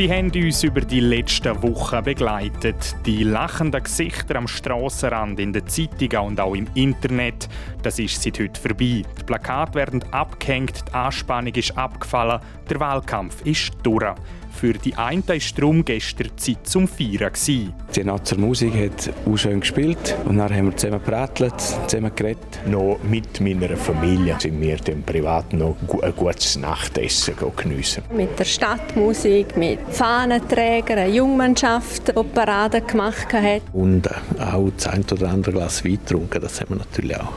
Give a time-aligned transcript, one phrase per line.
[0.00, 2.96] Sie haben uns über die letzten Wochen begleitet.
[3.04, 7.50] Die lachenden Gesichter am Strassenrand, in den Zeitungen und auch im Internet,
[7.82, 9.02] das ist seit heute vorbei.
[9.18, 12.40] Die Plakate werden abgehängt, die Anspannung ist abgefallen,
[12.70, 14.14] der Wahlkampf ist durch.
[14.52, 17.32] Für die einen war darum gestern Zeit zum Feiern.
[17.46, 21.54] Die Nazer Musik hat auch schön gespielt und dann haben wir zusammen geprattelt,
[21.86, 22.60] zusammen geredet.
[22.66, 28.02] Noch mit meiner Familie sind wir dann privat noch ein gutes Nachtessen geniessen.
[28.14, 33.62] Mit der Stadtmusik, mit Fahnenträgern, Jungmannschaft, die Parade gemacht hat.
[33.72, 37.32] Und auch das ein oder andere Glas Wein getrunken, das haben wir natürlich auch.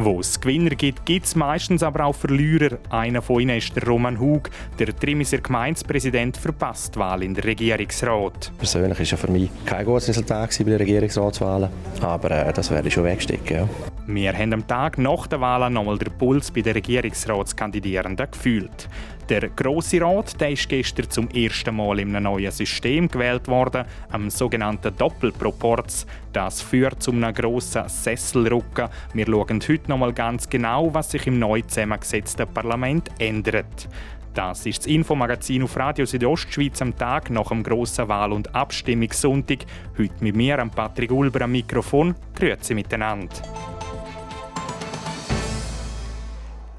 [0.00, 2.78] Wo es Gewinner gibt, gibt es meistens aber auch Verlierer.
[2.88, 4.48] Einer von ihnen ist der Roman Hug.
[4.78, 8.52] Der Trimiser Gemeindepräsident verpasst die Wahl in der Regierungsrat.
[8.58, 11.68] Persönlich war ja für mich kein gutes Resultat bei den Regierungsratswahlen,
[12.00, 13.56] aber äh, das werde ich schon wegstecken.
[13.56, 13.68] Ja.
[14.06, 18.88] Wir haben am Tag nach der Wahl nochmal den Puls bei den Regierungsratskandidierenden gefühlt.
[19.28, 23.84] Der Grosse Rat der ist gestern zum ersten Mal in einem neuen System gewählt worden,
[24.10, 26.06] am sogenannten Doppelproporz.
[26.32, 28.88] Das führt zu einem grossen Sesselrücken.
[29.12, 33.88] Wir schauen heute noch mal ganz genau, was sich im neu zusammengesetzten Parlament ändert.
[34.32, 39.58] Das ist das Infomagazin auf Radio Südostschweiz am Tag nach dem grossen Wahl- und Abstimmungssonntag.
[39.98, 42.14] Heute mit mir, Patrick Ulber, am Mikrofon.
[42.34, 43.36] Grüezi miteinander.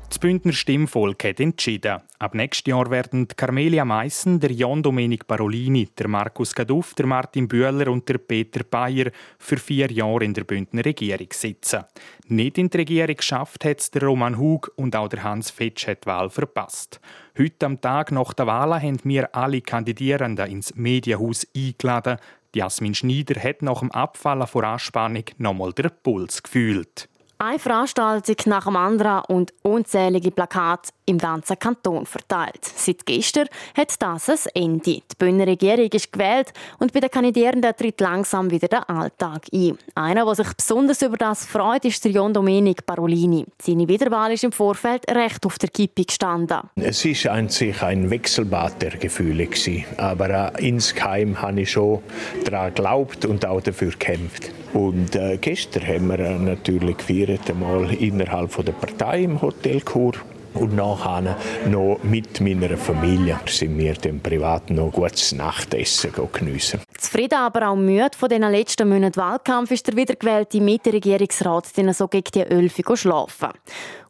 [0.10, 2.02] Das Bündner Stimmvolk hat entschieden.
[2.18, 7.48] Ab nächstes Jahr werden Carmelia Meissen, der Jon Domenic Parolini, der Markus Gaduff, der Martin
[7.48, 11.84] Bühler und der Peter Bayer für vier Jahre in der Bündner Regierung sitzen.
[12.28, 15.88] Nicht in die Regierung geschafft hat es der Roman Hug und auch der Hans Fetsch
[15.88, 17.00] hat die Wahl verpasst.
[17.38, 22.18] Heute am Tag nach der Wahl haben wir alle Kandidierenden ins Medienhaus eingeladen.
[22.56, 27.08] Jasmin Schneider hat nach dem Abfallen vor Anspannung nochmal den Puls gefühlt.
[27.42, 32.66] Eine Veranstaltung nach dem anderen und unzählige Plakate im ganzen Kanton verteilt.
[32.66, 34.82] Seit gestern hat das ein Ende.
[34.84, 39.78] Die Bündner Regierung ist gewählt und bei den Kandidierenden tritt langsam wieder der Alltag ein.
[39.96, 43.46] Einer, der sich besonders über das freut, ist der John Domenic Parolini.
[43.62, 46.60] Seine Wiederwahl ist im Vorfeld recht auf der Kippe gestanden.
[46.76, 49.48] Es ist an sich ein Wechselbad der Gefühle
[49.96, 52.04] aber äh, insgeheim habe ich schon
[52.44, 54.52] daran geglaubt und auch dafür gekämpft.
[54.74, 56.98] Und äh, gestern haben wir äh, natürlich
[57.30, 60.14] gefeiert, einmal innerhalb von der Partei im Hotel Kur
[60.54, 61.38] und nachher
[61.68, 66.82] noch mit meiner Familie sind wir dann privat noch gutes Nachtessen geniessen.
[66.98, 72.08] Zufrieden, aber auch müde von den letzten Monaten Wahlkampf ist der wiedergewählte Mitte-Regierungsrat dann so
[72.08, 73.50] gegen die Ölfe schlafen.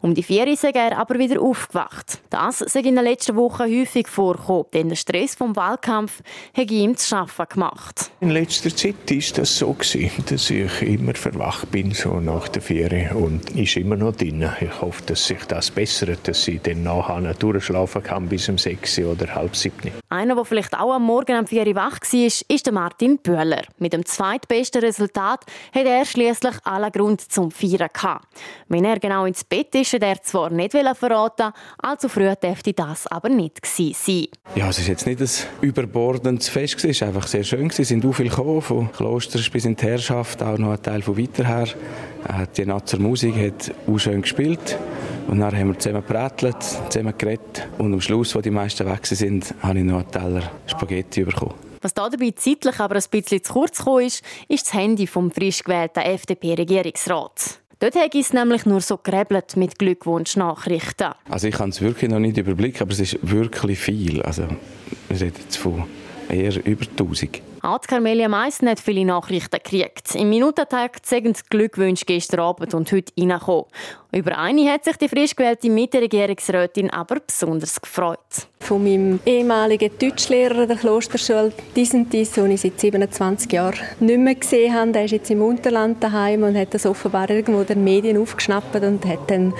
[0.01, 2.21] Um die vier ist er aber wieder aufgewacht.
[2.29, 6.21] Das sei in den letzten Wochen häufig vorgekommen, denn der Stress vom Wahlkampf
[6.55, 8.09] hat ihm zu schaffen gemacht.
[8.21, 13.11] In letzter Zeit war das so, dass ich immer verwacht bin, so nach der Ferien
[13.17, 14.49] und ist immer noch drin.
[14.61, 18.99] Ich hoffe, dass sich das bessert, dass ich dann nachher durchschlafen kann bis um 6
[18.99, 19.91] oder halb 7.
[20.09, 23.63] Einer, der vielleicht auch am Morgen um 4 Uhr wach war, ist der Martin Bühler.
[23.79, 28.27] Mit dem zweitbesten Resultat hat er schließlich allen Grund zum Feiern gehabt.
[28.67, 33.07] Wenn er genau ins Bett ist, ist er zwar nicht verraten, allzu früh dürfte das
[33.07, 34.27] aber nicht sein.
[34.55, 35.29] Ja, es ist jetzt nicht ein
[35.61, 37.71] überbordendes Fest, es war einfach sehr schön.
[37.75, 41.01] Es sind auch viele gekommen, von Kloster bis in die Herrschaft, auch noch ein Teil
[41.01, 41.67] von weiter her.
[42.27, 44.77] Äh, die Nazer Musik hat auch schön gespielt.
[45.29, 46.57] Und dann haben wir zusammen geprattelt,
[46.89, 47.67] zusammen geredet.
[47.77, 51.53] Und am Schluss, wo die meisten weg sind, habe ich noch einen Teller Spaghetti bekommen.
[51.81, 55.63] Was dabei zeitlich aber ein bisschen zu kurz kam, ist, ist das Handy vom frisch
[55.63, 57.59] gewählten FDP-Regierungsrat.
[57.79, 61.11] Dort habe ich es nämlich nur so gerebelt mit Glückwunschnachrichten.
[61.29, 64.21] Also ich kann es wirklich noch nicht überblicken, aber es ist wirklich viel.
[64.23, 64.47] Also
[65.07, 65.85] wir reden jetzt von
[66.29, 67.41] eher über 1000.
[67.61, 70.15] Auch Carmelia Meissen hat viele Nachrichten gekriegt.
[70.15, 73.65] Im Minutentag zeigen die Glückwünsche gestern Abend und heute reingekommen.
[74.13, 78.47] Über eine hat sich die frisch gewählte Mitte-Regierungsrätin aber besonders gefreut.
[78.61, 84.73] Von meinem ehemaligen Deutschlehrer der Klosterschule Disentis, den ich seit 27 Jahren nicht mehr gesehen
[84.73, 84.91] habe.
[84.91, 89.05] Der ist jetzt im Unterland daheim und hat das offenbar irgendwo den Medien aufgeschnappt und
[89.05, 89.53] hat dann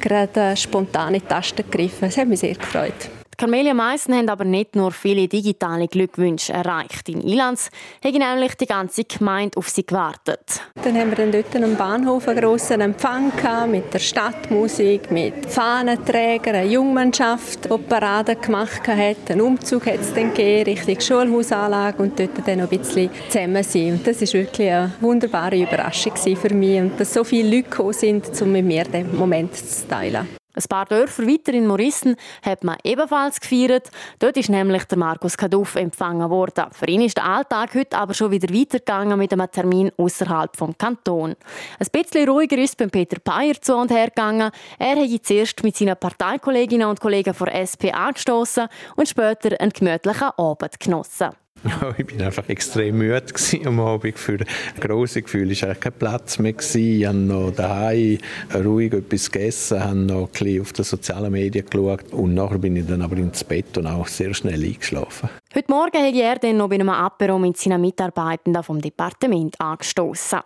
[0.00, 2.08] gerade spontan in die Taste gegriffen.
[2.08, 3.21] Das hat mich sehr gefreut.
[3.42, 7.08] Carmelia Meissen haben aber nicht nur viele digitale Glückwünsche erreicht.
[7.08, 10.60] In Ilanz hat nämlich die ganze Gemeinde auf sie gewartet.
[10.84, 13.32] Dann haben wir dann dort am Bahnhof einen grossen Empfang
[13.68, 19.28] mit der Stadtmusik, mit Fahnenträgern, einer Jungmannschaft, die Parade gemacht hat.
[19.28, 23.64] Einen Umzug hat es dann gegeben, Richtung Schulhausanlage und dort dann noch ein bisschen zusammen
[23.64, 23.94] sein.
[23.94, 27.92] Und das war wirklich eine wunderbare Überraschung für mich und dass so viele Leute gekommen
[27.92, 30.41] sind, um mit mir den Moment zu teilen.
[30.54, 33.90] Ein paar Dörfer weiter in Morissen hat man ebenfalls gefeiert.
[34.18, 36.66] Dort ist nämlich der Markus Kaduff empfangen worden.
[36.72, 40.76] Für ihn ist der Alltag heute aber schon wieder weitergegangen mit einem Termin außerhalb vom
[40.76, 41.36] Kanton.
[41.78, 44.50] Ein bisschen ruhiger ist beim Peter Peyer zu und her gegangen.
[44.78, 50.30] Er hat zuerst mit seinen Parteikolleginnen und Kollegen von SP angestoßen und später einen gemütlichen
[50.36, 51.30] Abend genossen.
[51.64, 53.22] Ja, ich war einfach extrem müde
[53.64, 54.18] am Abend.
[54.18, 54.38] Für
[54.80, 56.54] grosse Gefühl war kein Platz mehr.
[56.58, 58.18] Ich habe noch daheim
[58.54, 62.86] ruhig etwas gegessen, habe noch ein auf die sozialen Medien geschaut und nachher bin ich
[62.86, 65.28] dann aber ins Bett und auch sehr schnell eingeschlafen.
[65.54, 70.40] Heute Morgen hat er dann noch bei einem Apero mit seinen Mitarbeitenden vom Departement angestoßen.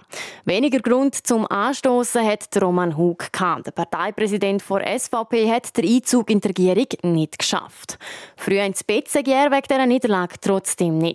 [0.45, 3.67] Weniger Grund zum Anstoßen hat Roman Hug gehabt.
[3.67, 7.99] Der Parteipräsident der SVP hat den Einzug in die Regierung nicht geschafft.
[8.37, 11.06] Früher ins Bett sei er wegen dieser Niederlage trotzdem nicht.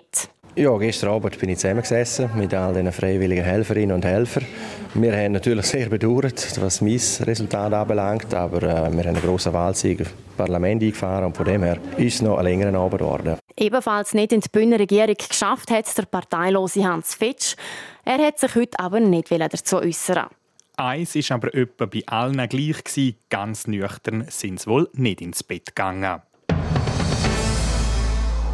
[0.55, 4.45] Ja, gestern Abend bin ich zusammengesessen mit all den freiwilligen Helferinnen und Helfern.
[4.93, 9.53] Wir haben natürlich sehr bedauert, was mein Resultat anbelangt, aber äh, wir haben einen grossen
[9.53, 13.37] Wahlsieg im Parlament eingefahren und von dem her ist es noch ein längerer Abend geworden.
[13.55, 17.55] Ebenfalls nicht in die Bühne Regierung geschafft hat der parteilose Hans Fitsch.
[18.03, 20.27] Er hat sich heute aber nicht dazu äußern.
[20.75, 25.67] Eins ist aber etwa bei allen gleich Ganz nüchtern sind sie wohl nicht ins Bett
[25.67, 26.21] gegangen.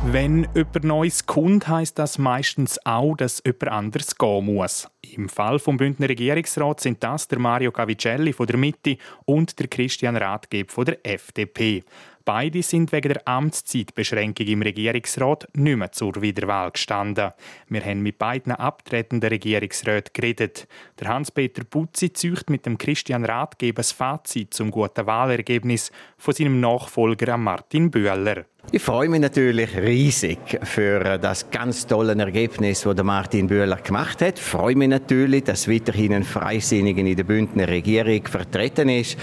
[0.05, 4.87] Wenn jemand Neues kommt, heisst das meistens auch, dass jemand anders gehen muss.
[5.01, 9.67] Im Fall vom Bündner Regierungsrat sind das der Mario Cavicelli von der Mitte und der
[9.67, 11.83] Christian Rathgeb von der FDP.
[12.27, 17.31] Beide sind wegen der Amtszeitbeschränkung im Regierungsrat nicht mehr zur Wiederwahl gestanden.
[17.69, 20.67] Wir haben mit beiden abtretenden Regierungsräten geredet.
[20.99, 26.59] Der Hans-Peter Putzi zücht mit dem Christian Ratgeber das Fazit zum guten Wahlergebnis von seinem
[26.59, 28.43] Nachfolger Martin Bühler.
[28.69, 34.39] Ich freue mich natürlich riesig für das ganz tolle Ergebnis, das Martin Bühler gemacht hat.
[34.39, 39.17] Ich freue mich natürlich, dass weiterhin ein Freisinniger in der Bündner Regierung vertreten ist.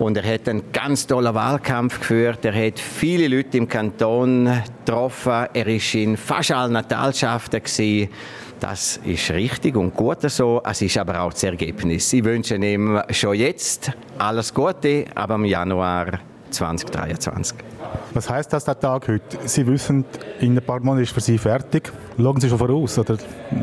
[0.00, 2.39] Und er hat einen ganz tollen Wahlkampf geführt.
[2.42, 4.48] Er hat viele Leute im Kanton
[4.84, 5.46] getroffen.
[5.52, 7.60] Er war in fast allen Natalschaften.
[8.58, 10.62] Das ist richtig und gut so.
[10.64, 12.12] Es ist aber auch das Ergebnis.
[12.12, 16.20] Ich wünsche ihm schon jetzt alles Gute, aber im Januar
[16.50, 17.56] 2023.
[18.12, 19.38] Was heißt das, der Tag heute?
[19.44, 20.04] Sie wissen,
[20.40, 21.92] in ein paar Monaten ist für Sie fertig.
[22.18, 23.16] Schauen Sie schon voraus oder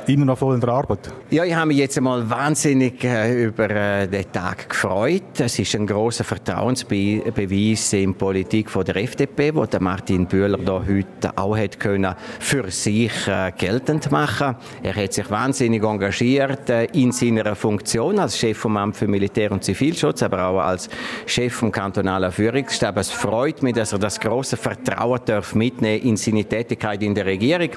[0.07, 1.11] immer noch voll in der Arbeit?
[1.29, 5.39] Ja, ich habe mich jetzt einmal wahnsinnig äh, über äh, den Tag gefreut.
[5.39, 10.81] Es ist ein großer Vertrauensbeweis in der Politik der FDP, wo der Martin Bühler da
[10.87, 14.55] heute auch hat können für sich äh, geltend machen.
[14.81, 19.63] Er hat sich wahnsinnig engagiert in seiner Funktion als Chef vom Amt für Militär und
[19.63, 20.89] Zivilschutz, aber auch als
[21.25, 22.97] Chef vom kantonalen Führungsstab.
[22.97, 27.25] Es freut mich, dass er das große Vertrauen darf mitnehmen in seine Tätigkeit in der
[27.25, 27.69] Regierung.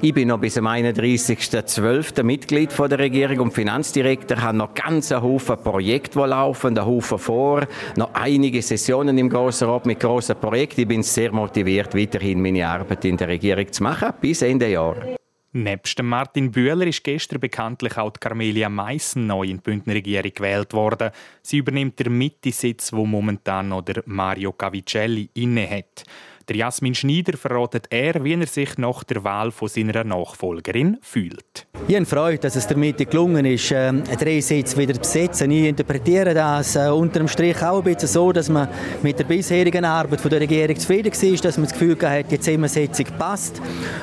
[0.00, 2.22] Ich bin noch bis am 31.12.
[2.22, 6.86] Mitglied von der Regierung und Finanzdirektor, habe noch ganz einen Haufen Projekte, die laufen, einen
[6.86, 7.66] Haufen vor,
[7.96, 10.82] noch einige Sessionen im Grossen Rat mit grossen Projekten.
[10.82, 15.21] Ich bin sehr motiviert, weiterhin meine Arbeit in der Regierung zu machen, bis Ende Jahr.
[15.54, 20.72] Nebst Martin Bühler ist gestern bekanntlich auch Carmelia Meissen neu in die Bündner Regierung gewählt
[20.72, 21.10] worden.
[21.42, 26.04] Sie übernimmt den Mitte-Sitz, wo momentan noch der Mario Cavicelli inne hat.
[26.48, 31.68] Der Jasmin Schneider verratet er, wie er sich nach der Wahl von seiner Nachfolgerin fühlt.
[31.86, 35.50] Ich habe Freude, dass es damit gelungen ist, äh, drei Sitze wieder zu besetzen.
[35.50, 38.68] Ich interpretiere das äh, unter dem Strich auch ein bisschen so, dass man
[39.02, 43.06] mit der bisherigen Arbeit der Regierung zufrieden war, dass man das Gefühl hat, die Zusammensetzung
[43.18, 43.60] passt.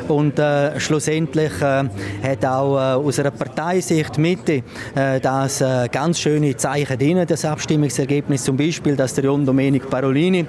[0.08, 1.90] Und äh, schlussendlich äh,
[2.24, 4.64] hat auch äh, aus einer Parteisicht Mitte
[4.96, 9.90] äh, das äh, ganz schöne Zeichen drin, das Abstimmungsergebnis zum Beispiel, dass der John Domenic
[9.90, 10.46] Parolini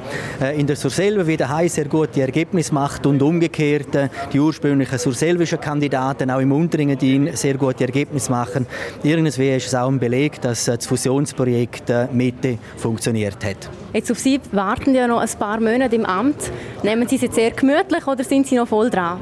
[0.56, 5.58] in der Surselva wieder heiß sehr gute Ergebnisse macht und umgekehrt äh, die ursprünglichen surselvischen
[5.60, 8.66] Kandidaten auch im Unterengadin sehr gute Ergebnisse machen.
[9.02, 13.70] Irgendwie ist es auch ein Beleg, dass äh, das Fusionsprojekt äh, Mitte funktioniert hat.
[13.94, 16.50] Jetzt auf Sie warten ja noch ein paar Monate im Amt.
[16.82, 19.18] Nehmen Sie es jetzt sehr gemütlich oder sind Sie noch voll dran?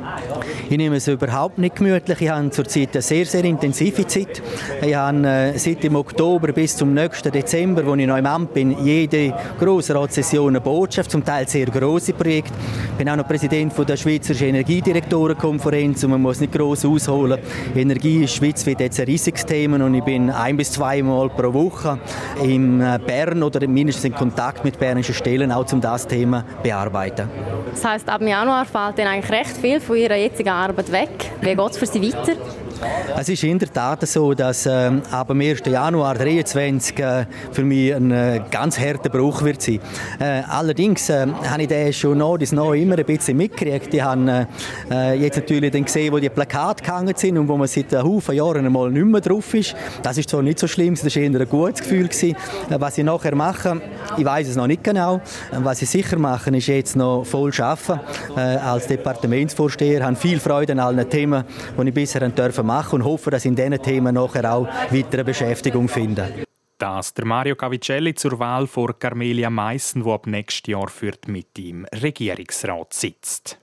[0.68, 2.20] Ich nehme es überhaupt nicht gemütlich.
[2.20, 4.42] Ich habe zurzeit eine sehr, sehr intensive Zeit.
[4.82, 8.84] Ich habe seit dem Oktober bis zum nächsten Dezember, wo ich noch im Amt bin,
[8.84, 12.88] jede Grossratssession eine Botschaft, zum Teil sehr große Projekte Projekt.
[12.90, 17.38] Ich bin auch noch Präsident von der Schweizerischen Energiedirektorenkonferenz und man muss nicht groß ausholen.
[17.74, 21.98] Energie ist schweizweit jetzt ein riesiges Thema und ich bin ein bis zweimal pro Woche
[22.42, 27.28] in äh, Bern oder mindestens in Kontakt mit bernischen Stellen, auch um das Thema bearbeiten.
[27.70, 31.10] Das heißt, ab Januar fällt dann eigentlich recht viel von Ihrer jetzigen Arbeit weg.
[31.40, 32.32] Wie geht es für Sie weiter?
[33.16, 35.62] Es ist in der Tat so, dass äh, ab dem 1.
[35.66, 39.80] Januar 2023 äh, für mich ein äh, ganz harter Bruch wird sein.
[40.20, 43.92] Äh, allerdings äh, habe ich den schon noch, das noch immer ein bisschen mitgekriegt.
[43.92, 44.46] Ich habe
[44.90, 48.06] äh, jetzt natürlich dann gesehen, wo die Plakate gehangen sind und wo man seit einem
[48.06, 49.74] Haufen Jahren einmal nicht mehr drauf ist.
[50.02, 52.06] Das ist zwar nicht so schlimm, das war eher ein gutes Gefühl.
[52.06, 52.36] Gewesen.
[52.70, 53.80] Äh, was ich nachher mache,
[54.16, 55.16] ich weiß es noch nicht genau.
[55.16, 58.00] Äh, was ich sicher mache, ist jetzt noch voll arbeiten.
[58.36, 61.44] Äh, als Departementsvorsteher habe viel Freude an allen Themen,
[61.76, 65.88] die ich bisher dürfen machen und hoffe, dass in diesen Themen nachher auch weitere Beschäftigung
[65.88, 66.44] finde.
[66.78, 71.30] Das der Mario Cavicelli zur Wahl vor Carmelia Meissen, wo ab nächstes Jahr für die
[71.30, 73.58] Mitte im Regierungsrat sitzt.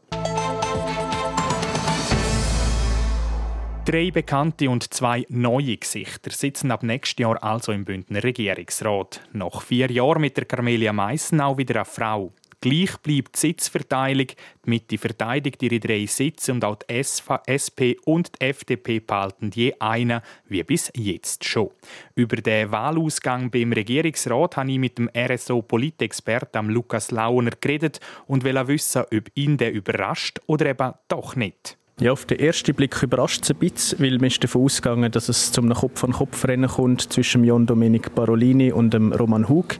[3.85, 9.21] Drei bekannte und zwei neue Gesichter sitzen ab nächstes Jahr also im Bündner Regierungsrat.
[9.31, 12.33] Nach vier Jahren mit der Carmelia Meissen auch wieder eine Frau.
[12.61, 14.27] Gleich bleibt die Sitzverteilung.
[14.27, 19.73] Die Mitte verteidigt ihre drei Sitze und auch die SP und die FDP behalten je
[19.79, 21.69] einen, wie bis jetzt schon.
[22.15, 28.67] Über den Wahlausgang beim Regierungsrat habe ich mit dem RSO-Politexperten Lukas Launer geredet und will
[28.67, 31.77] wissen, ob ihn der überrascht oder eben doch nicht.
[31.97, 35.29] Ja, auf den ersten Blick überrascht es ein bisschen, weil man ist davon ausgegangen, dass
[35.29, 39.77] es zum Kopf-an-Kopf-Rennen kommt zwischen John Domenic Barolini und dem Roman Hug.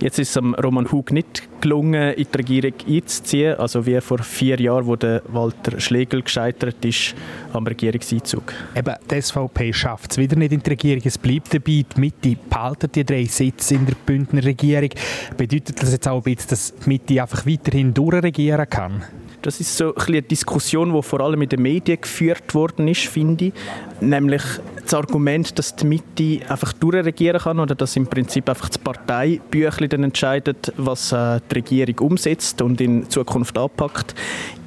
[0.00, 4.60] Jetzt ist es Roman Hug nicht gelungen, in die Regierung einzuziehen, also wie vor vier
[4.60, 4.96] Jahren, wo
[5.32, 7.16] Walter Schlegel gescheitert ist
[7.52, 8.54] am Regierungseinzug.
[8.76, 11.02] Eben, die SVP schafft es wieder nicht in die Regierung.
[11.04, 14.90] Es bleibt dabei, die Mitte behalten die drei Sitze in der Bündner Regierung.
[15.36, 19.02] Bedeutet das jetzt auch ein bisschen, dass die Mitte einfach weiterhin durchregieren kann?
[19.42, 23.06] Das ist so ein eine Diskussion, die vor allem in den Medien geführt worden ist,
[23.06, 23.52] finde ich.
[24.00, 24.42] Nämlich
[24.82, 30.04] das Argument, dass die Mitte einfach durchregieren kann oder dass im Prinzip einfach das Parteibüchlein
[30.04, 34.14] entscheidet, was äh, die Regierung umsetzt und in Zukunft anpackt.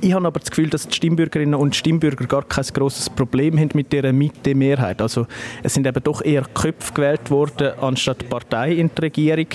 [0.03, 3.69] Ich habe aber das Gefühl, dass die Stimmbürgerinnen und Stimmbürger gar kein großes Problem haben
[3.73, 5.01] mit dieser Mitte-Mehrheit.
[5.01, 5.27] Also
[5.61, 9.47] es sind eben doch eher Köpfe gewählt worden, anstatt Partei in der Regierung.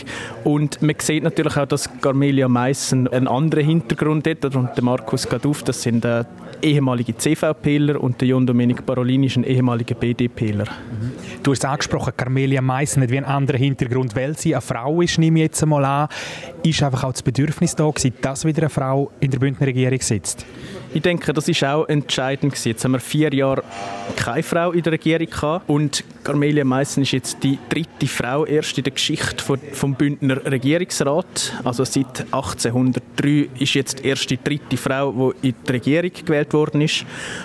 [0.44, 5.28] Und man sieht natürlich auch, dass Carmelia Meissen einen anderen Hintergrund hat und der Markus
[5.28, 6.24] Gaduff, das sind äh,
[6.60, 10.64] ehemalige CVPler und der John Domenic Barolini ist ein ehemaliger BDPler.
[10.64, 11.12] Mhm.
[11.44, 15.16] Du hast angesprochen, Carmelia Meissen hat wie einen anderen Hintergrund, weil sie eine Frau ist,
[15.20, 16.08] nehme ich jetzt einmal an.
[16.64, 20.00] Ist einfach auch das Bedürfnis da gewesen, dass wieder eine Frau in der Bündner Regierung
[20.00, 20.44] sitzt?
[20.96, 22.68] Ich denke, das ist auch entscheidend gewesen.
[22.70, 23.62] Jetzt haben wir vier Jahre
[24.16, 28.78] keine Frau in der Regierung gehabt und Carmelia Meissen ist jetzt die dritte Frau erst
[28.78, 31.52] in der Geschichte von, vom Bündner Regierungsrat.
[31.64, 36.80] Also seit 1803 ist jetzt die erste dritte Frau, die in die Regierung gewählt worden
[36.80, 37.04] ist.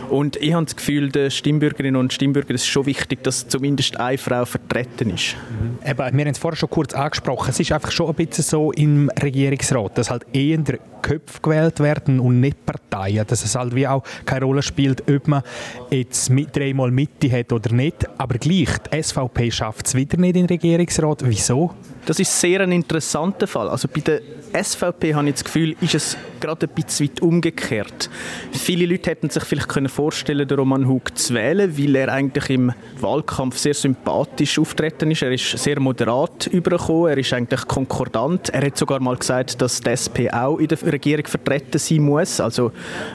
[0.10, 4.18] Und ich habe das Gefühl, den Stimmbürgerinnen und Stimmbürgern ist schon wichtig, dass zumindest eine
[4.18, 5.36] Frau vertreten ist.
[5.36, 5.78] Mhm.
[5.86, 7.50] Eben, wir haben es vorher schon kurz angesprochen.
[7.50, 12.20] Es ist einfach schon ein bisschen so im Regierungsrat, dass halt eher Köpfe gewählt werden
[12.20, 13.26] und nicht Parteien.
[13.42, 15.44] Dass es halt wie auch keine Rolle spielt, ob man
[15.90, 18.08] jetzt mit, dreimal Mitte hat oder nicht.
[18.18, 21.24] Aber gleich, die SVP schafft es wieder nicht in den Regierungsrat.
[21.26, 21.74] Wieso?
[22.06, 23.70] Das ist sehr ein interessanter Fall.
[23.70, 24.22] Also bei der
[24.54, 28.10] SVP habe ich das Gefühl, ist es gerade ein bisschen weit umgekehrt.
[28.52, 32.50] Viele Leute hätten sich vielleicht können vorstellen, den Roman Hug zu wählen, weil er eigentlich
[32.50, 35.22] im Wahlkampf sehr sympathisch auftreten ist.
[35.22, 38.50] Er ist sehr moderat übergekommen, er ist eigentlich konkordant.
[38.50, 42.40] Er hat sogar mal gesagt, dass die SP auch in der Regierung vertreten sein muss.
[42.40, 42.72] Also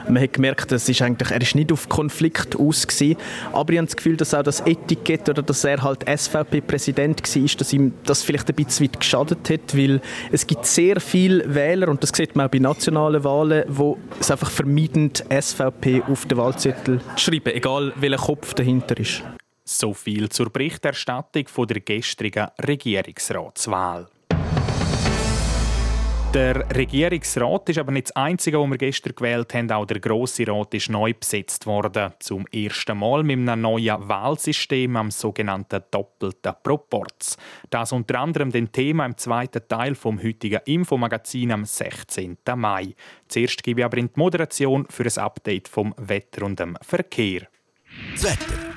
[0.07, 3.17] man hat gemerkt, das ist eigentlich, er ist nicht auf Konflikt aus gewesen.
[3.51, 7.57] Aber ich habe das Gefühl, dass auch das Etikett oder dass er halt SVP-Präsident war,
[7.57, 11.89] dass ihm das vielleicht ein bisschen weit geschadet hat, weil es gibt sehr viele Wähler
[11.89, 16.37] und das sieht man auch bei nationalen Wahlen, wo es einfach vermeiden, SVP auf den
[16.37, 19.23] Wahlzettel zu schreiben, egal welcher Kopf dahinter ist.
[19.63, 24.07] So viel zur Berichterstattung von der gestrigen Regierungsratswahl.
[26.37, 29.71] Der Regierungsrat ist aber nicht das einzige, das wir gestern gewählt haben.
[29.71, 32.13] Auch der Grosse Rat ist neu besetzt worden.
[32.19, 37.37] Zum ersten Mal mit einem neuen Wahlsystem am sogenannten doppelten Proporz.
[37.71, 42.37] Das unter anderem den Thema im zweiten Teil vom heutigen Infomagazin am 16.
[42.55, 42.93] Mai.
[43.27, 47.47] Zuerst gebe ich aber in die Moderation für ein Update vom Wetter und dem Verkehr.
[48.13, 48.76] Das Wetter.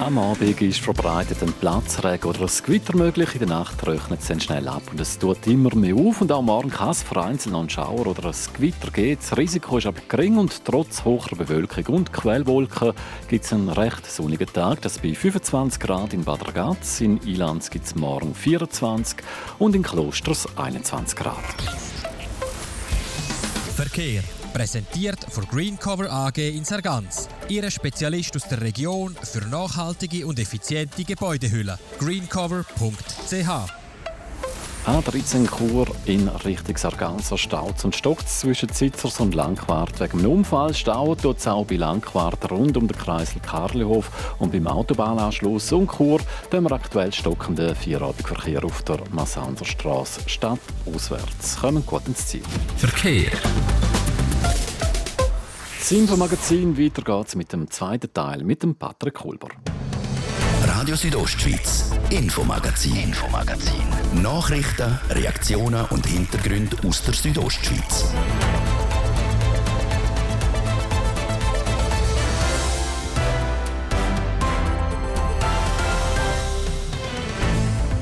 [0.00, 3.34] am Abend ist verbreitet ein Platzregen oder ein Gewitter möglich.
[3.34, 6.20] In der Nacht trocknet es dann schnell ab und es tut immer mehr auf.
[6.20, 9.20] Und auch morgen kann es vereinzelt noch einen Schauer oder ein Gewitter geben.
[9.20, 12.92] Das Risiko ist aber gering und trotz hoher Bewölkung und Quellwolken
[13.28, 14.82] gibt es einen recht sonnigen Tag.
[14.82, 17.00] Das bei 25 Grad in Bad Ragaz.
[17.00, 19.18] In Ilanz gibt es morgen 24
[19.58, 21.36] und in Klosters 21 Grad.
[23.74, 24.22] Verkehr
[24.58, 27.28] Präsentiert von Greencover AG in Sargans.
[27.48, 31.78] Ihre Spezialist aus der Region für nachhaltige und effiziente Gebäudehülle.
[32.00, 33.48] greencover.ch
[34.84, 40.00] A13 Chur in Richtung Sarganser staut und stockt zwischen Zitzers und Langquart.
[40.00, 44.66] Wegen dem Unfall staut es auch bei Langquart rund um den Kreisel Karlihof und beim
[44.66, 46.18] Autobahnanschluss und Chur
[46.52, 50.58] dem aktuell stockenden Vierradverkehr auf der Massanderstraße statt
[50.92, 51.60] auswärts.
[51.60, 52.42] Kommen gut ins Ziel.
[52.76, 53.30] Verkehr.
[55.78, 59.48] Das Infomagazin weiter geht's mit dem zweiten Teil mit dem Patrick Kulber.
[60.66, 64.22] Radio Südostschweiz, Infomagazin, Infomagazin.
[64.22, 68.04] Nachrichten, Reaktionen und Hintergründe aus der Südostschweiz.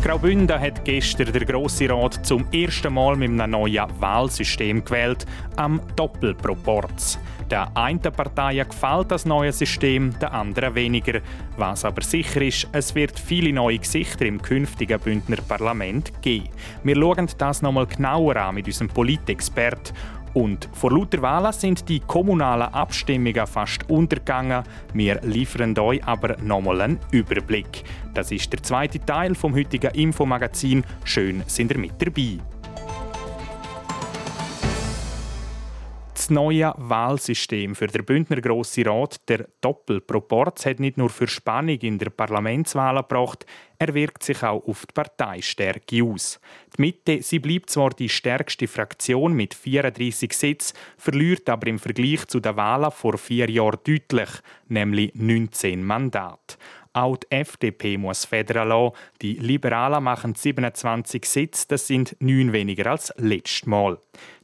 [0.07, 5.81] Graubünden hat gestern der Grosse Rat zum ersten Mal mit einem neuen Wahlsystem gewählt, am
[5.97, 7.19] Doppelproporz.
[7.51, 11.21] Der einen Partei gefällt das neue System, der anderen weniger.
[11.57, 16.51] Was aber sicher ist, es wird viele neue Gesichter im künftigen Bündner Parlament geben.
[16.85, 19.93] Wir schauen das nochmal genauer an mit unserem Politexpert
[20.37, 24.65] und vor lauter Wahlen sind die kommunalen Abstimmungen fast untergegangen.
[24.93, 27.85] Wir liefern euch aber nochmal einen Überblick.
[28.13, 30.85] Das ist der zweite Teil vom heutigen Infomagazin.
[31.05, 32.39] Schön sind ihr mit dabei.
[36.27, 41.79] Das neue Wahlsystem für den Bündner Grosse Rat, der Doppelproporz, hat nicht nur für Spannung
[41.79, 43.47] in der Parlamentswahl gebracht,
[43.79, 46.41] er wirkt sich auch auf die Parteistärke aus.
[46.77, 52.27] Die Mitte sie bleibt zwar die stärkste Fraktion mit 34 Sitzen, verliert aber im Vergleich
[52.27, 54.31] zu den Wahlen vor vier Jahren deutlich,
[54.67, 56.57] nämlich 19 Mandate.
[56.97, 58.97] Auch die FDP muss federn lassen.
[59.21, 63.99] Die Liberalen machen 27 Sitze, das sind neun weniger als letztes Mal.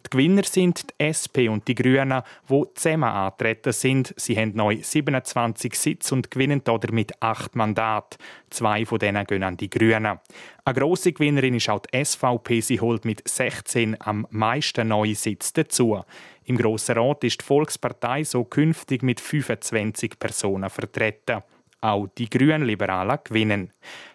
[0.05, 4.13] Die Gewinner sind die SP und die Grünen, die zusammen antreten sind.
[4.19, 8.19] Sie haben neu 27 Sitze und gewinnen damit acht Mandate.
[8.51, 10.21] Zwei von denen gehen an die Grünen.
[10.67, 12.61] Eine grosse Gewinnerin ist auch die SVP.
[12.61, 16.05] Sie holt mit 16 am meisten neue Sitze dazu.
[16.45, 21.43] Im Grossen Rat ist die Volkspartei so künftig mit 25 Personen vertreten.
[21.83, 23.71] Auch die Grünliberalen gewinnen.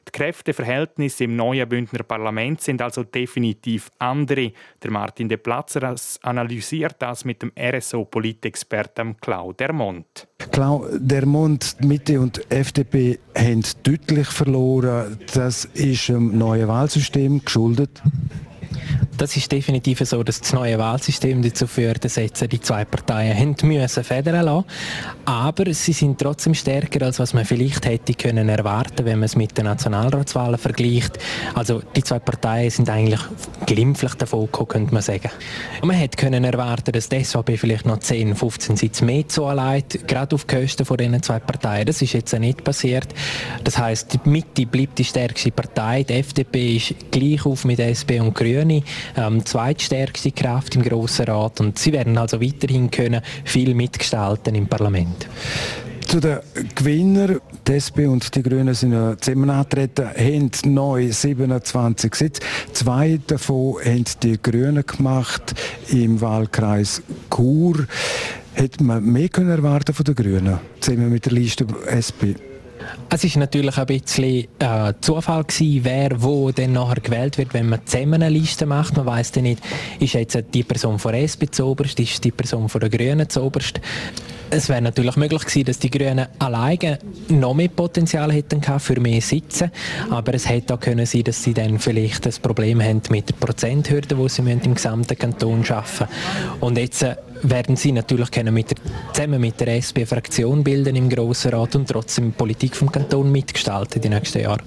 [0.08, 4.54] Die Kräfteverhältnisse im neuen Bündner Parlament sind also definitiv andere.
[4.82, 10.28] Der Martin de Platzer analysiert das mit dem RSO-Politexperten Claude Dermont.
[10.52, 15.20] Claude Dermont, Mitte und FDP haben deutlich verloren.
[15.34, 18.02] Das ist dem neuen Wahlsystem geschuldet.
[19.18, 23.56] Das ist definitiv so, dass das neue Wahlsystem dazu führt, dass die zwei Parteien haben
[23.64, 24.66] müssen federn lassen.
[25.26, 29.36] Aber sie sind trotzdem stärker, als was man vielleicht hätte können erwarten, wenn man es
[29.36, 31.18] mit den Nationalratswahlen vergleicht.
[31.56, 33.22] Also die zwei Parteien sind eigentlich
[33.66, 35.32] glimpflich davon gekommen, könnte man sagen.
[35.82, 40.36] Man hätte können erwarten, dass die SVP vielleicht noch 10, 15 Sitze mehr zuleiht, gerade
[40.36, 41.88] auf Kosten von diesen zwei Parteien.
[41.88, 43.08] Das ist jetzt nicht passiert.
[43.64, 48.22] Das heißt, die Mitte bleibt die stärkste Partei, die FDP ist gleich auf mit SP
[48.22, 48.84] und Grüne
[49.16, 54.68] ähm, zweitstärkste Kraft im Grossen Rat und sie werden also weiterhin können viel mitgestalten im
[54.68, 55.28] Parlament.
[56.08, 56.40] Zu den
[56.74, 62.42] Gewinnern, die SP und die Grünen sind ja zusammen angetreten, haben neu 27 Sitze.
[62.72, 65.54] Zwei davon haben die Grünen gemacht
[65.90, 67.86] im Wahlkreis Chur.
[68.54, 72.40] Hätte man mehr können erwarten von den Grünen, zusammen mit der Liste SP?
[73.10, 77.70] Es ist natürlich ein bisschen äh, Zufall gewesen, wer wo dann nachher gewählt wird, wenn
[77.70, 78.98] man zusammen eine Liste macht.
[78.98, 79.64] Man weiß dann nicht,
[80.00, 83.44] ist jetzt die Person von SP zu oberst, ist die Person von der Grünen zu
[83.44, 83.80] oberst.
[84.50, 89.22] Es wäre natürlich möglich gewesen, dass die Grünen alleine noch mehr Potenzial hätten für mehr
[89.22, 89.72] Sitze,
[90.10, 93.36] aber es hätte auch können sein, dass sie dann vielleicht das Problem haben mit der
[93.36, 96.08] Prozenthürde, die sie im gesamten Kanton schaffen.
[96.62, 98.78] Und jetzt äh, werden sie natürlich können mit der,
[99.14, 104.02] zusammen mit der SP Fraktion bilden im Grossen Rat und trotzdem Politik vom Kanton mitgestalten
[104.02, 104.62] die nächsten Jahre.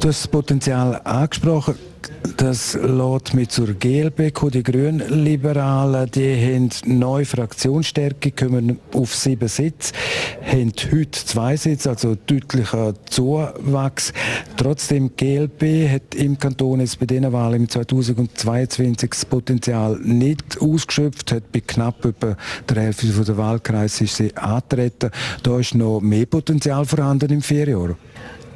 [0.00, 1.91] Du hast das Potenzial angesprochen.
[2.36, 4.52] Das lädt mit zur GLB kommen.
[4.52, 9.92] Die Grünliberalen, die haben neue Fraktionsstärke, kommen auf sieben Sitze,
[10.44, 14.12] haben heute zwei Sitze, also deutlicher Zuwachs.
[14.56, 21.32] Trotzdem, GLB hat im Kanton jetzt bei diesen Wahlen im 2022 das Potenzial nicht ausgeschöpft,
[21.32, 22.36] hat bei knapp über
[22.68, 25.10] der Hälfte der Wahlkreise ist sie antreten.
[25.42, 27.96] Da ist noch mehr Potenzial vorhanden im Vierjahr.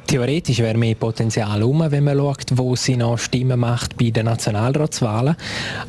[0.07, 4.25] Theoretisch wäre mehr Potenzial um, wenn man schaut, wo sie noch Stimmen macht bei den
[4.25, 5.35] Nationalratswahlen.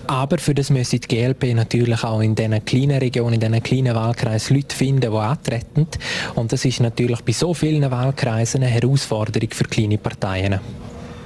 [0.09, 3.95] Aber für das müsste die GLP natürlich auch in diesen kleinen Regionen, in diesen kleinen
[3.95, 5.87] Wahlkreisen Leute finden, die antreten.
[6.35, 10.59] Und das ist natürlich bei so vielen Wahlkreisen eine Herausforderung für kleine Parteien.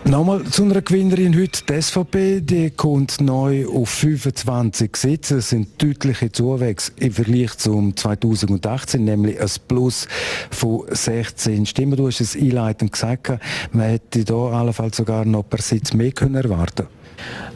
[0.05, 1.62] Nochmal zu einer Gewinnerin heute.
[1.69, 5.37] Die SVP die kommt neu auf 25 Sitze.
[5.37, 10.09] Das sind deutliche Zuwächse im Vergleich zum 2018, nämlich ein Plus
[10.51, 11.97] von 16 Stimmen.
[11.97, 13.38] Du hast es einleitend gesagt,
[13.71, 16.88] man hätte hier allenfalls sogar noch per Sitz mehr können erwarten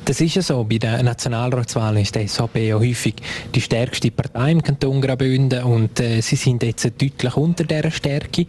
[0.04, 0.62] das ist ja so.
[0.62, 3.16] Bei den Nationalratswahlen ist die SVP ja häufig
[3.52, 8.46] die stärkste Partei im Kanton Graubünden und äh, sie sind jetzt deutlich unter dieser Stärke.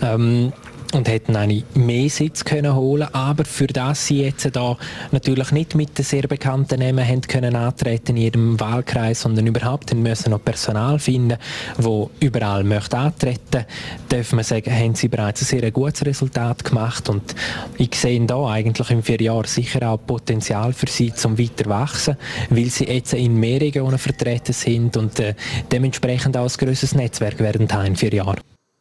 [0.00, 0.52] Ähm,
[0.94, 3.08] und hätten eigentlich mehr Sitz können holen.
[3.12, 4.76] Aber für das sie jetzt da
[5.12, 9.94] natürlich nicht mit den sehr bekannten Namen haben können antreten in ihrem Wahlkreis, sondern überhaupt
[9.94, 11.38] müssen noch Personal finden,
[11.78, 13.66] wo überall möchte antreten,
[14.08, 17.08] darf man sagen, haben sie bereits ein sehr gutes Resultat gemacht.
[17.08, 17.34] Und
[17.78, 22.16] ich sehe da eigentlich in vier Jahren sicher auch Potenzial für sie zum weiter wachsen,
[22.50, 25.34] weil sie jetzt in mehr Regionen vertreten sind und äh,
[25.70, 28.40] dementsprechend auch ein grösseres Netzwerk werden haben in vier Jahren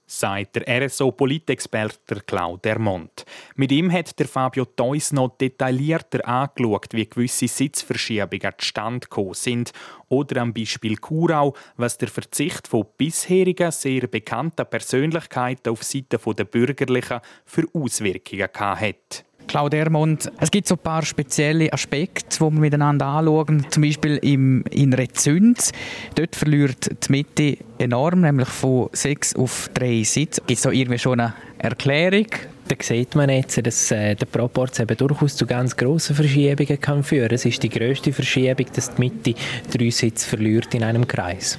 [0.10, 3.26] sagt der RSO-Politexperte Claude Dermont.
[3.56, 9.72] Mit ihm hat der Fabio Theus noch detaillierter angeschaut, wie gewisse Sitzverschiebungen zustande gekommen sind
[10.08, 16.44] oder am Beispiel Kurau, was der Verzicht von bisherigen sehr bekannten Persönlichkeiten auf Seite der
[16.46, 19.26] Bürgerlichen für Auswirkungen hat.
[19.50, 23.66] Claude Ermond, es gibt so ein paar spezielle Aspekte, die wir miteinander anschauen.
[23.72, 25.72] Zum Beispiel im, in Rezünd.
[26.14, 30.42] Dort verliert die Mitte enorm, nämlich von sechs auf drei Sitze.
[30.46, 32.28] Gibt es da irgendwie schon eine Erklärung?
[32.68, 37.04] Da sieht man jetzt, dass äh, der Proporz eben durchaus zu ganz grossen Verschiebungen kann
[37.04, 37.36] führen kann.
[37.36, 39.34] Es ist die grösste Verschiebung, dass die Mitte
[39.76, 41.58] drei Sitze verliert in einem Kreis.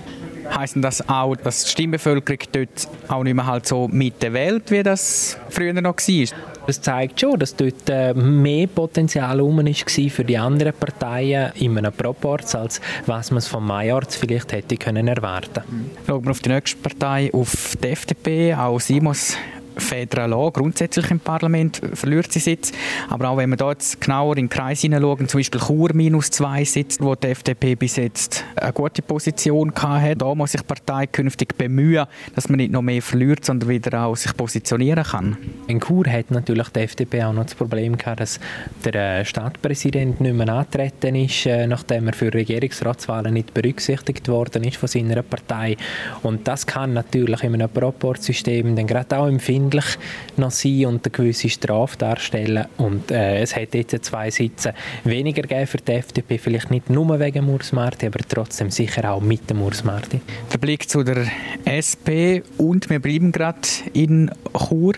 [0.55, 4.83] Heißt das auch, dass die Stimmbevölkerung dort auch nicht mehr halt so Mitte wählt, wie
[4.83, 6.39] das früher noch war?
[6.67, 11.77] Das zeigt schon, dass dort äh, mehr Potenzial rum war für die anderen Parteien in
[11.77, 15.63] einem Proporz, als was man vom Majorz vielleicht hätte können erwarten.
[16.07, 18.55] Schauen wir auf die nächste Partei, auf die FDP.
[18.55, 19.37] Auch sie muss
[19.81, 22.73] Federal Law grundsätzlich im Parlament verliert sie Sitz.
[23.09, 26.31] Aber auch wenn wir da jetzt genauer in den Kreis hineinschauen, zum Beispiel Chur minus
[26.31, 30.67] zwei Sitze, wo die FDP bis jetzt eine gute Position hatte, da muss sich die
[30.67, 35.37] Partei künftig bemühen, dass man nicht noch mehr verliert, sondern wieder auch sich positionieren kann.
[35.67, 38.41] In Chur hat natürlich die FDP auch noch das Problem gehabt, dass
[38.85, 44.65] der äh, Stadtpräsident nicht mehr antreten ist, äh, nachdem er für Regierungsratswahlen nicht berücksichtigt worden
[44.65, 45.77] ist von seiner Partei.
[46.23, 49.99] Und das kann natürlich in einem Proportsystem dann gerade auch empfinden, empfindlich
[50.37, 52.67] noch sein und eine gewisse Strafe darstellen.
[52.79, 57.19] Und äh, es hat jetzt zwei Sitze weniger gegeben für die FDP, vielleicht nicht nur
[57.19, 60.21] wegen Urs Marti, aber trotzdem sicher auch mit dem Urs Marti.
[60.53, 61.27] Der Blick zu der
[61.67, 63.61] SP und wir bleiben gerade
[63.93, 64.95] in Chur.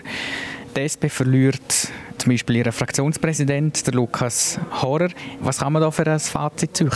[0.75, 5.09] Die SP verliert zum Beispiel ihren Fraktionspräsident, der Lukas Horrer.
[5.41, 6.89] Was kann man da für ein Fazit ziehen?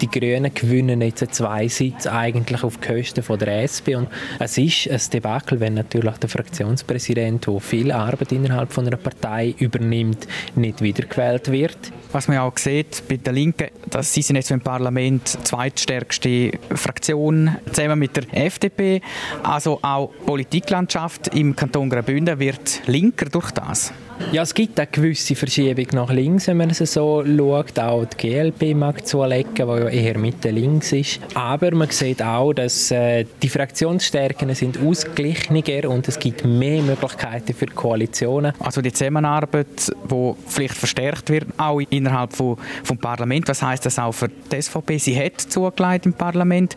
[0.00, 4.08] Die Grünen gewinnen jetzt zwei Sitze eigentlich auf Kosten von der SP und
[4.40, 9.54] es ist ein Debakel, wenn natürlich der Fraktionspräsident, der viel Arbeit innerhalb von einer Partei
[9.58, 10.26] übernimmt,
[10.56, 11.78] nicht wiedergewählt wird.
[12.12, 16.52] Was man auch sieht bei den Linken, dass sie sind jetzt im Parlament die zweitstärkste
[16.74, 19.00] Fraktion zusammen mit der FDP.
[19.42, 23.92] Also auch die Politiklandschaft im Kanton Graubünden wird linker durch das.
[24.32, 27.78] Ja, es gibt eine gewisse Verschiebung nach links, wenn man es so schaut.
[27.78, 31.20] Auch die GLP mag zulegen, die eher Mitte links ist.
[31.34, 37.54] Aber man sieht auch, dass äh, die Fraktionsstärken sind ausgeglichener und es gibt mehr Möglichkeiten
[37.54, 38.52] für Koalitionen.
[38.58, 43.48] Also die Zusammenarbeit, die vielleicht verstärkt wird, auch innerhalb von, vom Parlament.
[43.48, 44.98] Was heißt das auch für die SVP?
[44.98, 46.76] Sie hat zugelegt im Parlament,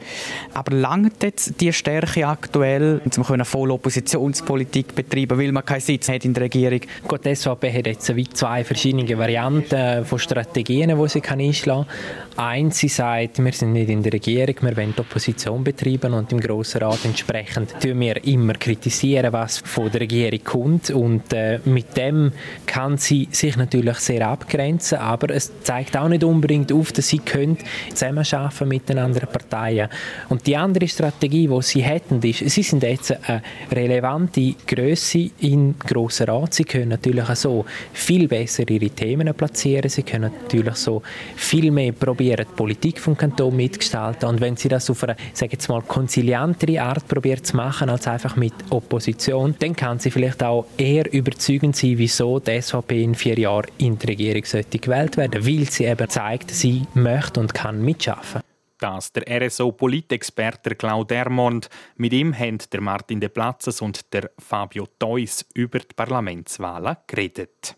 [0.54, 6.26] aber langt jetzt die Stärke aktuell, um voll Oppositionspolitik betreiben, weil man keinen Sitz hat
[6.26, 6.82] in der Regierung?
[7.08, 12.46] Gut, die SVP hat jetzt zwei verschiedene Varianten von Strategien, die sie einschlagen kann.
[12.46, 16.32] Eins, sie sagt, wir sind nicht in der Regierung, wir wollen die Opposition betreiben und
[16.32, 21.60] im Grossen Rat entsprechend tun wir immer kritisieren, was von der Regierung kommt und äh,
[21.66, 22.32] mit dem
[22.66, 27.20] kann sie sich natürlich sehr abgrenzen, aber es zeigt auch nicht unbedingt auf, dass sie
[27.20, 27.58] können
[27.94, 29.90] zusammenarbeiten mit den anderen Parteien.
[30.30, 35.76] Und die andere Strategie, die sie hätten, ist, sie sind jetzt eine relevante Größe im
[35.78, 36.56] Grossen Rat.
[36.56, 41.04] Sie können natürlich so viel besser ihre Themen platzieren, sie können natürlich so
[41.36, 44.30] viel mehr probieren, die Politik vom Kanton mitgestalten.
[44.30, 48.08] Und wenn sie das auf eine, sage jetzt mal, konziliantere Art probiert zu machen, als
[48.08, 53.16] einfach mit Opposition, dann kann sie vielleicht auch eher überzeugend sein, wieso die SVP in
[53.16, 57.54] vier Jahren in die Regierung sollte gewählt werden, weil sie eben zeigt, sie möchte und
[57.54, 58.42] kann mitschaffen.
[58.80, 61.68] Das der RSO-Politexperte Claude Ermond.
[61.96, 67.76] Mit ihm haben der Martin de Platzes und der Fabio Theus über die Parlamentswahlen geredet.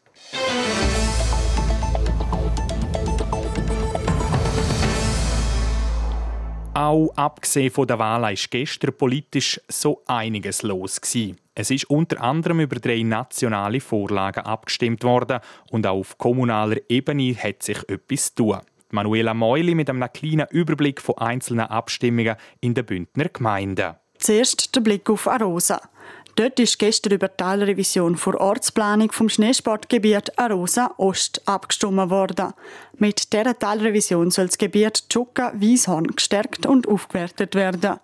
[6.74, 11.02] Auch abgesehen von der Wahl ist gestern politisch so einiges los.
[11.56, 15.40] Es ist unter anderem über drei nationale Vorlagen abgestimmt worden
[15.72, 18.60] und auch auf kommunaler Ebene hat sich etwas tun.
[18.92, 23.96] Manuela Meuli mit einem kleinen Überblick von einzelnen Abstimmungen in den Bündner Gemeinden.
[24.18, 25.82] Zuerst der Blick auf Arosa.
[26.40, 32.54] Dort ist gestern über die Teilrevision vor Ortsplanung vom Schneesportgebiet Arosa Ost abgestimmt worden.
[32.98, 38.00] Mit dieser Teilrevision soll das Gebiet Tschuka-Wieshorn gestärkt und aufgewertet werden.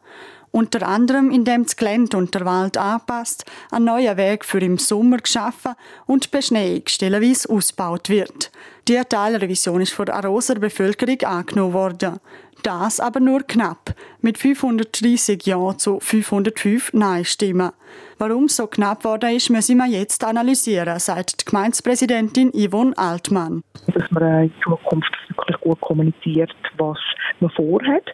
[0.51, 5.17] Unter anderem, indem das Gelände und der Wald anpasst, ein neuer Weg für im Sommer
[5.17, 8.51] geschaffen und die Beschneiung stellenweise ausgebaut wird.
[8.87, 12.19] Die Teilrevision ist von der Aroser Bevölkerung angenommen worden.
[12.63, 17.71] Das aber nur knapp, mit 530 Ja zu 505 Nein-Stimmen.
[18.17, 23.63] Warum so knapp geworden ist, müssen wir jetzt analysieren, sagt die Gemeindepräsidentin Yvonne Altmann.
[23.87, 26.97] Dass man in Zukunft wirklich gut kommuniziert, was
[27.39, 28.05] man vorhat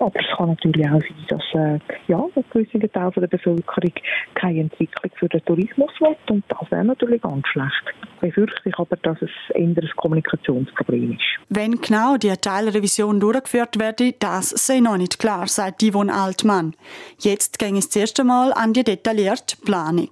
[0.00, 3.92] aber es kann natürlich auch sein, dass äh, ja, ein gewisser Teil der Bevölkerung
[4.34, 6.16] keine Entwicklung für den Tourismus will.
[6.30, 7.82] Und das wäre natürlich ganz schlecht.
[8.14, 11.20] Ich befürchte aber, dass es eher ein Kommunikationsproblem ist.
[11.48, 16.74] Wenn genau die Teilrevision durchgeführt werde, das sei noch nicht klar, sagt Yvonne Altmann.
[17.18, 20.10] Jetzt ging es das erste Mal an die detaillierte Planung.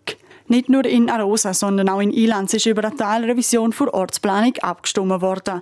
[0.50, 5.20] Nicht nur in Arosa, sondern auch in Ilanz ist über eine Teilrevision für Ortsplanung abgestimmt
[5.20, 5.60] worden.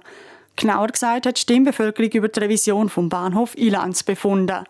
[0.56, 4.64] Genauer gesagt hat die Stimmbevölkerung über die Revision vom Bahnhof Ilanz befunden.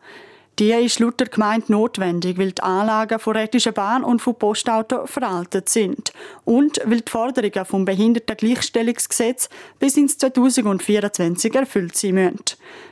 [0.59, 5.07] Die ist laut der Gemeinde notwendig, weil die Anlagen von Rätischen Bahn und von Postauto
[5.07, 6.14] veraltet sind
[6.46, 12.40] und weil die Forderungen vom Behindertengleichstellungsgesetz bis ins 2024 erfüllt sein müssen.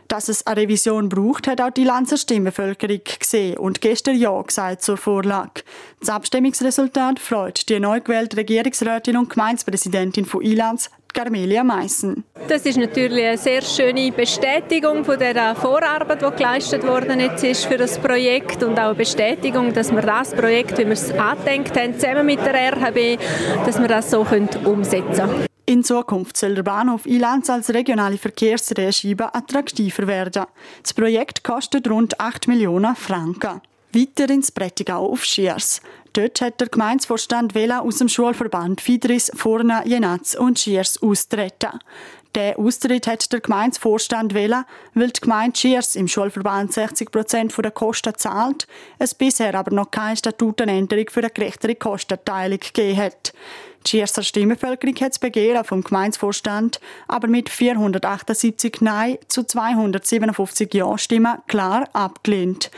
[0.08, 4.82] Dass es eine Revision braucht, hat auch die Lanzer Stimmbevölkerung gesehen und gestern Ja gesagt
[4.82, 5.62] zur Vorlage.
[6.00, 12.24] Das Abstimmungsresultat freut die neu gewählte Regierungsrätin und Gemeindepräsidentin von Ilanz, Carmelia Meissen.
[12.48, 17.78] Das ist natürlich eine sehr schöne Bestätigung von der Vorarbeit, die geleistet worden ist für
[17.78, 21.98] das Projekt und auch eine Bestätigung, dass wir das Projekt, wie wir es angedenkt haben,
[21.98, 23.18] zusammen mit der RHB,
[23.64, 24.26] dass wir das so
[24.64, 25.46] umsetzen können.
[25.66, 30.44] In Zukunft soll der Bahnhof Ilanz als regionale Verkehrsdrehscheibe attraktiver werden.
[30.82, 33.62] Das Projekt kostet rund 8 Millionen Franken.
[33.94, 35.80] Weiter ins Prättigau auf Schiers.
[36.12, 41.78] Dort hat der Gemeindevorstand Vela aus dem Schulverband Fidris, Furna, Jenatz und Schiers austreten.
[42.34, 47.70] Der Austritt hat der Gemeindevorstand Vela, weil die Gemeinde Schiers im Schulverband 60 Prozent der
[47.70, 48.66] Kosten zahlt,
[48.98, 53.32] es bisher aber noch keine Statutenänderung für eine gerechtere Kostenteilung gegeben hat.
[53.86, 61.38] Die Schierser Stimmbevölkerung hat das Begehren vom Gemeindevorstand aber mit 478 Nein zu 257 Ja-Stimmen
[61.46, 62.70] klar abgelehnt.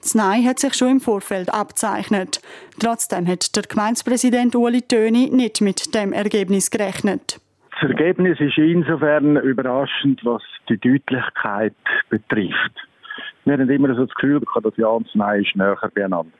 [0.00, 2.40] Das Nein hat sich schon im Vorfeld abzeichnet.
[2.80, 7.40] Trotzdem hat der Gemeindepräsident Uli Töni nicht mit dem Ergebnis gerechnet.
[7.80, 11.74] Das Ergebnis ist insofern überraschend, was die Deutlichkeit
[12.10, 12.72] betrifft.
[13.44, 16.32] Wir haben immer so das Gefühl, dass Ja und das Nein ist näher beieinander.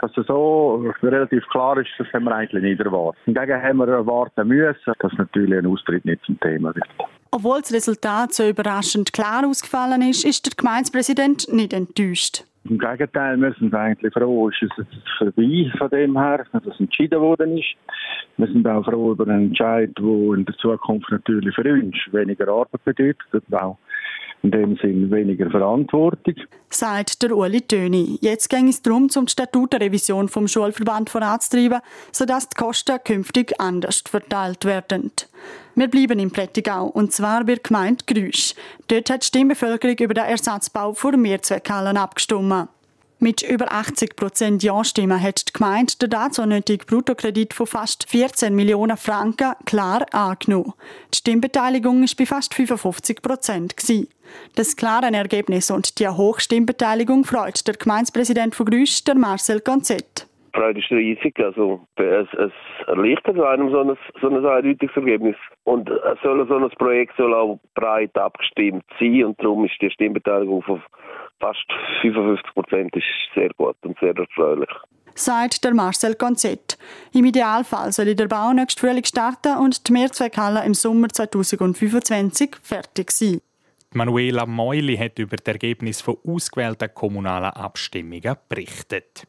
[0.00, 3.22] Dass es so relativ klar ist, das haben wir eigentlich nicht erwartet.
[3.24, 6.88] Hingegen haben wir erwarten müssen, dass natürlich ein Austritt nicht zum Thema wird.
[7.30, 12.44] Obwohl das Resultat so überraschend klar ausgefallen ist, ist der Gemeindepräsident nicht enttäuscht.
[12.64, 16.78] Im Gegenteil, wir sind eigentlich froh, ist es jetzt vorbei von dem her, dass es
[16.78, 17.74] entschieden worden ist.
[18.36, 22.46] Wir sind auch froh über einen Entscheid, der in der Zukunft natürlich für uns weniger
[22.48, 23.78] Arbeit bedeutet und auch
[24.42, 26.34] in dem Sinn weniger Verantwortung.
[26.68, 28.18] Sagt der Uli Töni.
[28.20, 34.64] Jetzt ging es darum, zum Statutenrevision vom Schulverband voranzutreiben, sodass die Kosten künftig anders verteilt
[34.64, 35.12] werden.
[35.74, 38.54] Wir bleiben im Prättigau, und zwar bei der Gemeinde Grüsch.
[38.88, 42.68] Dort hat die Stimmbevölkerung über den Ersatzbau für Mehrzweckhallen abgestimmt.
[43.22, 48.52] Mit über 80 Prozent Ja-Stimmen hat die Gemeinde den dazu nötigen Bruttokredit von fast 14
[48.52, 50.72] Millionen Franken klar angenommen.
[51.14, 53.76] Die Stimmbeteiligung war bei fast 55 Prozent.
[54.56, 60.26] Das klare Ergebnis und die hohe Stimmbeteiligung freut der Gemeindepräsident von Grüsch, der Marcel Gonzett.
[60.52, 61.38] Freude ist riesig.
[61.38, 62.52] Also, es, es
[62.88, 65.36] erleichtert einem so ein, so ein eindeutiges Ergebnis.
[65.62, 65.88] Und
[66.24, 70.82] soll so ein Projekt soll auch breit abgestimmt sein und darum ist die Stimmbeteiligung von
[71.42, 71.66] fast
[72.02, 72.94] 55 Prozent
[73.34, 74.70] sehr gut und sehr erfreulich
[75.14, 76.78] sagt der Marcel Gonzett.
[77.12, 83.10] Im Idealfall soll der Bau nächstes Frühling starten und die Mehrzweckhalle im Sommer 2025 fertig
[83.10, 83.40] sein.
[83.92, 89.26] Manuela Meuli hat über das Ergebnis von ausgewählten kommunalen Abstimmungen berichtet.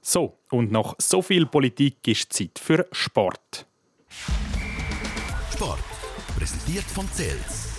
[0.00, 3.66] So, und noch so viel Politik ist Zeit für Sport.
[5.52, 5.80] Sport,
[6.38, 7.69] präsentiert von CELS,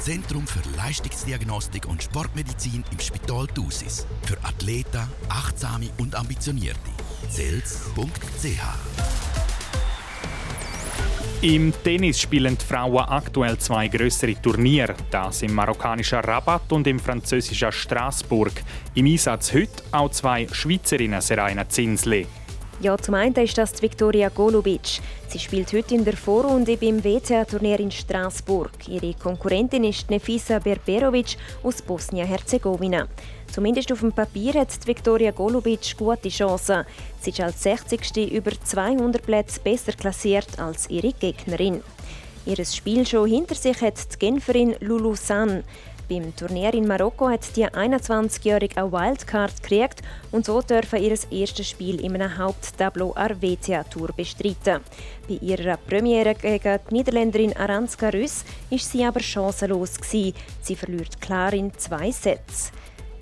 [0.00, 4.06] Zentrum für Leistungsdiagnostik und Sportmedizin im Spital Thusis.
[4.22, 6.78] Für Athleten, Achtsame und Ambitionierte.
[7.28, 8.62] CELS.ch
[11.42, 16.98] Im Tennis spielen die Frauen aktuell zwei größere Turniere, das im marokkanischen Rabat und im
[16.98, 18.52] französischen Straßburg.
[18.94, 22.26] Im Einsatz heute auch zwei Schweizerinnen, Serena Zinsli.
[22.82, 25.02] Ja, zum einen ist das Viktoria Golubic.
[25.28, 28.88] Sie spielt heute in der Vorrunde beim WTA-Turnier in Straßburg.
[28.88, 33.06] Ihre Konkurrentin ist Nefisa Berberovic aus Bosnien-Herzegowina.
[33.52, 36.86] Zumindest auf dem Papier hat Viktoria Golubic gute Chancen.
[37.20, 38.32] Sie ist als 60.
[38.32, 41.82] über 200 Plätze besser klassiert als ihre Gegnerin.
[42.46, 45.64] Ihr Spiel schon hinter sich hat die Genferin Lulu San.
[46.10, 51.70] Beim Turnier in Marokko hat die 21-Jährige eine Wildcard gekriegt und so dürfen ihr erstes
[51.70, 54.80] Spiel in einem Haupttableau der WTA Tour bestreiten.
[55.28, 60.34] Bei ihrer Premiere gegen die Niederländerin Aranska Rüss ist sie aber chancenlos Sie
[60.74, 62.72] verliert klar in zwei Sätze.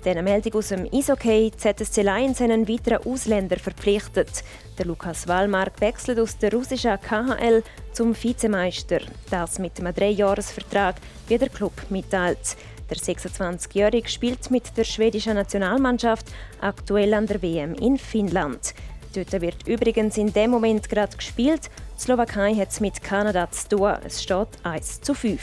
[0.03, 1.51] Diese Meldung aus dem Eishockey.
[1.55, 4.43] ZSC Lions einen weiteren Ausländer verpflichtet.
[4.77, 9.01] Der Lukas Wallmark wechselt aus der russischen KHL zum Vizemeister.
[9.29, 10.95] Das mit einem Dreijahresvertrag,
[11.27, 12.55] wie der Club mitteilt.
[12.89, 16.25] Der 26-Jährige spielt mit der schwedischen Nationalmannschaft
[16.59, 18.73] aktuell an der WM in Finnland.
[19.13, 21.69] Dort wird übrigens in dem Moment gerade gespielt.
[21.97, 23.93] Die Slowakei hat es mit Kanada zu tun.
[24.03, 25.41] Es steht 1 zu 5.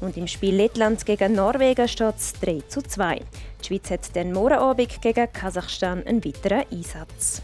[0.00, 3.22] Und im Spiel Lettland gegen Norwegen steht es 3 zu 2.
[3.60, 7.42] Die Schweiz hat den Morgenabend gegen Kasachstan einen weiteren Einsatz.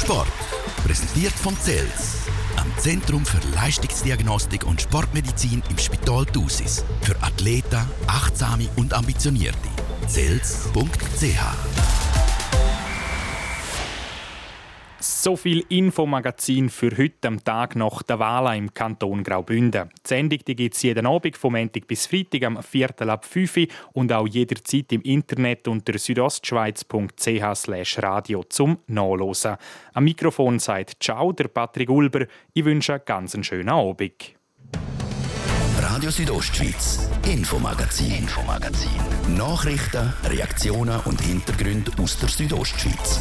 [0.00, 0.28] Sport.
[0.84, 2.25] Präsentiert von CELS.
[2.66, 6.84] Am Zentrum für Leistungsdiagnostik und Sportmedizin im Spital Thusis.
[7.02, 9.68] Für Athleten, Achtsame und Ambitionierte.
[10.08, 12.05] CELS.ch
[15.08, 19.88] So viel Infomagazin für heute am Tag nach der Wahl im Kanton Graubünden.
[20.04, 23.66] Die Sendung gibt es jeden Abend vom Montag bis Freitag am Viertel ab 5 Uhr
[23.92, 27.68] und auch jederzeit im Internet unter südostschweiz.ch
[28.02, 29.56] radio zum Nachlesen.
[29.94, 32.26] Am Mikrofon sagt Ciao, der Patrick Ulber.
[32.52, 34.34] Ich wünsche einen ganz schönen Abend.
[35.78, 38.90] Radio Südostschweiz, Infomagazin, Infomagazin.
[39.36, 43.20] Nachrichten, Reaktionen und Hintergründe aus der Südostschweiz.